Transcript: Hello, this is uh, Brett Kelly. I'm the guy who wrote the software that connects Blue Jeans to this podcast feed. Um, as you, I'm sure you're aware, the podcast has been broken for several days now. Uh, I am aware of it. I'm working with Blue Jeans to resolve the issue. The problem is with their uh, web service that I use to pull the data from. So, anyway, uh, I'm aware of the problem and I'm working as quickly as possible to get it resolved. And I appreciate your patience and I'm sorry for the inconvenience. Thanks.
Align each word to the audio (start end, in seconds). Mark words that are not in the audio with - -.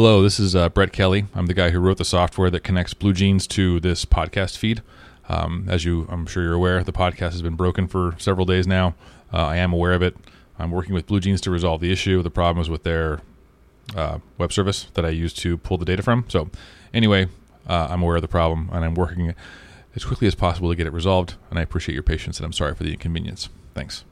Hello, 0.00 0.22
this 0.22 0.38
is 0.38 0.54
uh, 0.54 0.68
Brett 0.68 0.92
Kelly. 0.92 1.26
I'm 1.34 1.46
the 1.46 1.54
guy 1.54 1.70
who 1.70 1.80
wrote 1.80 1.98
the 1.98 2.04
software 2.04 2.50
that 2.50 2.62
connects 2.62 2.94
Blue 2.94 3.12
Jeans 3.12 3.48
to 3.48 3.80
this 3.80 4.04
podcast 4.04 4.56
feed. 4.56 4.80
Um, 5.28 5.66
as 5.68 5.84
you, 5.84 6.06
I'm 6.08 6.24
sure 6.24 6.44
you're 6.44 6.54
aware, 6.54 6.84
the 6.84 6.92
podcast 6.92 7.32
has 7.32 7.42
been 7.42 7.56
broken 7.56 7.88
for 7.88 8.14
several 8.16 8.46
days 8.46 8.64
now. 8.64 8.94
Uh, 9.32 9.38
I 9.38 9.56
am 9.56 9.72
aware 9.72 9.94
of 9.94 10.02
it. 10.02 10.16
I'm 10.56 10.70
working 10.70 10.94
with 10.94 11.08
Blue 11.08 11.18
Jeans 11.18 11.40
to 11.40 11.50
resolve 11.50 11.80
the 11.80 11.90
issue. 11.90 12.22
The 12.22 12.30
problem 12.30 12.62
is 12.62 12.70
with 12.70 12.84
their 12.84 13.22
uh, 13.96 14.20
web 14.38 14.52
service 14.52 14.86
that 14.94 15.04
I 15.04 15.08
use 15.08 15.32
to 15.34 15.58
pull 15.58 15.78
the 15.78 15.84
data 15.84 16.04
from. 16.04 16.26
So, 16.28 16.48
anyway, 16.94 17.26
uh, 17.66 17.88
I'm 17.90 18.00
aware 18.00 18.14
of 18.14 18.22
the 18.22 18.28
problem 18.28 18.70
and 18.72 18.84
I'm 18.84 18.94
working 18.94 19.34
as 19.96 20.04
quickly 20.04 20.28
as 20.28 20.36
possible 20.36 20.70
to 20.70 20.76
get 20.76 20.86
it 20.86 20.92
resolved. 20.92 21.34
And 21.50 21.58
I 21.58 21.62
appreciate 21.62 21.94
your 21.94 22.04
patience 22.04 22.38
and 22.38 22.46
I'm 22.46 22.52
sorry 22.52 22.76
for 22.76 22.84
the 22.84 22.92
inconvenience. 22.92 23.48
Thanks. 23.74 24.04